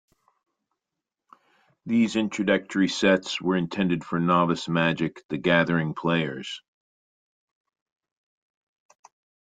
These 1.85 2.15
introductory 2.15 2.87
sets 2.87 3.39
were 3.39 3.55
intended 3.55 4.03
for 4.03 4.19
novice 4.19 4.67
Magic: 4.67 5.21
The 5.29 5.37
Gathering 5.37 5.93
players. 5.93 6.59